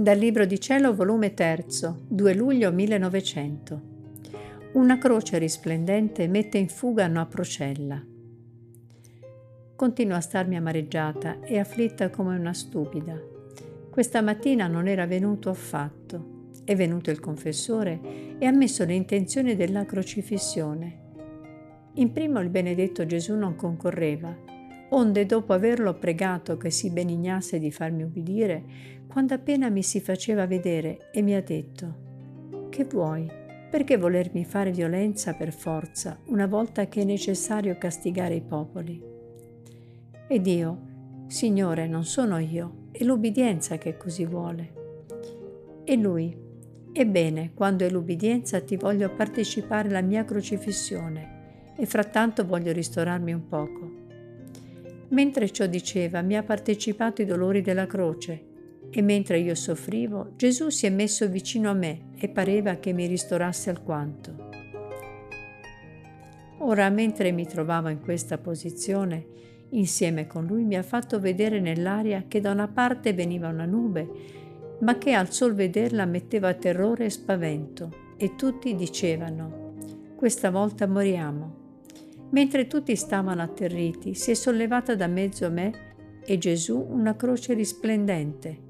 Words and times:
Dal 0.00 0.16
Libro 0.16 0.44
di 0.44 0.60
Cielo, 0.60 0.94
volume 0.94 1.34
3, 1.34 1.66
2 2.06 2.34
luglio 2.34 2.70
1900. 2.70 3.82
Una 4.74 4.96
croce 4.96 5.38
risplendente 5.38 6.28
mette 6.28 6.56
in 6.56 6.68
fuga 6.68 7.06
una 7.06 7.26
procella. 7.26 8.00
Continuo 9.74 10.16
a 10.16 10.20
starmi 10.20 10.56
amareggiata 10.56 11.40
e 11.40 11.58
afflitta 11.58 12.10
come 12.10 12.38
una 12.38 12.54
stupida. 12.54 13.20
Questa 13.90 14.22
mattina 14.22 14.68
non 14.68 14.86
era 14.86 15.04
venuto 15.04 15.50
affatto. 15.50 16.52
È 16.62 16.76
venuto 16.76 17.10
il 17.10 17.18
confessore 17.18 17.98
e 18.38 18.46
ha 18.46 18.52
messo 18.52 18.84
le 18.84 18.94
intenzioni 18.94 19.56
della 19.56 19.84
crocifissione. 19.84 21.06
In 21.94 22.12
primo 22.12 22.38
il 22.38 22.50
benedetto 22.50 23.04
Gesù 23.04 23.34
non 23.34 23.56
concorreva 23.56 24.48
onde 24.90 25.26
dopo 25.26 25.52
averlo 25.52 25.94
pregato 25.94 26.56
che 26.56 26.70
si 26.70 26.90
benignasse 26.90 27.58
di 27.58 27.70
farmi 27.70 28.04
ubbidire, 28.04 28.62
quando 29.08 29.32
appena 29.32 29.70
mi 29.70 29.82
si 29.82 30.00
faceva 30.00 30.46
vedere 30.46 31.10
e 31.12 31.22
mi 31.22 31.34
ha 31.34 31.42
detto, 31.42 32.68
che 32.68 32.84
vuoi? 32.84 33.26
Perché 33.70 33.96
volermi 33.96 34.44
fare 34.44 34.70
violenza 34.70 35.32
per 35.32 35.52
forza 35.52 36.18
una 36.26 36.46
volta 36.46 36.86
che 36.88 37.00
è 37.00 37.04
necessario 37.04 37.78
castigare 37.78 38.34
i 38.34 38.42
popoli? 38.42 39.02
Ed 40.28 40.46
io, 40.46 40.86
Signore, 41.26 41.88
non 41.88 42.04
sono 42.04 42.38
io, 42.38 42.88
è 42.92 43.02
l'ubbidienza 43.02 43.78
che 43.78 43.96
così 43.96 44.26
vuole. 44.26 44.72
E 45.84 45.96
lui, 45.96 46.36
ebbene, 46.92 47.52
quando 47.54 47.86
è 47.86 47.90
l'ubbidienza 47.90 48.60
ti 48.60 48.76
voglio 48.76 49.10
partecipare 49.10 49.88
alla 49.88 50.02
mia 50.02 50.24
crocifissione 50.24 51.72
e 51.76 51.86
frattanto 51.86 52.44
voglio 52.44 52.72
ristorarmi 52.72 53.32
un 53.32 53.48
poco. 53.48 53.90
Mentre 55.08 55.50
ciò 55.50 55.66
diceva, 55.66 56.20
mi 56.20 56.36
ha 56.36 56.42
partecipato 56.42 57.22
i 57.22 57.24
dolori 57.24 57.62
della 57.62 57.86
croce 57.86 58.47
e 58.90 59.02
mentre 59.02 59.38
io 59.38 59.54
soffrivo, 59.54 60.32
Gesù 60.36 60.68
si 60.70 60.86
è 60.86 60.90
messo 60.90 61.28
vicino 61.28 61.70
a 61.70 61.74
me 61.74 62.10
e 62.16 62.28
pareva 62.28 62.76
che 62.76 62.92
mi 62.92 63.06
ristorasse 63.06 63.70
alquanto. 63.70 64.46
Ora, 66.58 66.88
mentre 66.88 67.30
mi 67.30 67.46
trovavo 67.46 67.88
in 67.88 68.00
questa 68.00 68.38
posizione, 68.38 69.26
insieme 69.70 70.26
con 70.26 70.46
lui 70.46 70.64
mi 70.64 70.76
ha 70.76 70.82
fatto 70.82 71.20
vedere 71.20 71.60
nell'aria 71.60 72.24
che 72.26 72.40
da 72.40 72.50
una 72.50 72.68
parte 72.68 73.12
veniva 73.12 73.48
una 73.48 73.66
nube, 73.66 74.36
ma 74.80 74.96
che 74.98 75.12
al 75.12 75.32
sol 75.32 75.54
vederla 75.54 76.04
metteva 76.04 76.54
terrore 76.54 77.06
e 77.06 77.10
spavento, 77.10 78.06
e 78.16 78.34
tutti 78.34 78.74
dicevano, 78.74 79.74
questa 80.16 80.50
volta 80.50 80.86
moriamo. 80.86 81.66
Mentre 82.30 82.66
tutti 82.66 82.96
stavano 82.96 83.42
atterriti, 83.42 84.14
si 84.14 84.32
è 84.32 84.34
sollevata 84.34 84.94
da 84.94 85.06
mezzo 85.06 85.46
a 85.46 85.50
me 85.50 85.86
e 86.24 86.36
Gesù 86.38 86.84
una 86.90 87.16
croce 87.16 87.54
risplendente, 87.54 88.66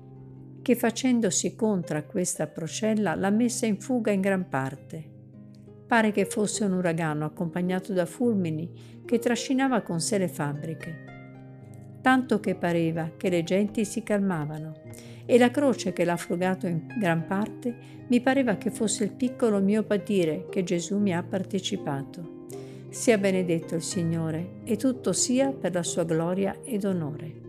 che 0.69 0.77
facendosi 0.77 1.55
contro 1.55 1.97
a 1.97 2.03
questa 2.03 2.47
procella 2.47 3.15
l'ha 3.15 3.31
messa 3.31 3.65
in 3.65 3.81
fuga 3.81 4.11
in 4.11 4.21
gran 4.21 4.51
parte. 4.51 5.03
Pare 5.87 6.13
che 6.13 6.27
fosse 6.27 6.63
un 6.67 6.75
uragano 6.75 7.25
accompagnato 7.25 7.95
da 7.95 8.05
fulmini 8.05 9.01
che 9.07 9.19
trascinava 9.19 9.81
con 9.81 9.99
sé 9.99 10.19
le 10.19 10.29
fabbriche. 10.29 11.05
Tanto 12.03 12.39
che 12.41 12.55
pareva 12.55 13.13
che 13.17 13.31
le 13.31 13.45
genti 13.45 13.87
si 13.87 14.03
calmavano 14.03 14.83
e 15.25 15.39
la 15.39 15.51
croce 15.51 15.95
che 15.95 16.05
l'ha 16.05 16.19
frugato 16.19 16.67
in 16.67 16.87
gran 16.99 17.25
parte 17.27 17.75
mi 18.07 18.21
pareva 18.21 18.59
che 18.59 18.71
fosse 18.71 19.05
il 19.05 19.13
piccolo 19.13 19.63
mio 19.63 19.85
patire 19.85 20.49
che 20.51 20.65
Gesù 20.65 20.99
mi 20.99 21.15
ha 21.15 21.23
partecipato. 21.23 22.45
Sia 22.91 23.17
benedetto 23.17 23.75
il 23.75 23.83
Signore 23.83 24.61
e 24.65 24.77
tutto 24.77 25.15
sia 25.15 25.51
per 25.51 25.73
la 25.73 25.83
sua 25.83 26.05
gloria 26.05 26.59
ed 26.63 26.85
onore. 26.85 27.48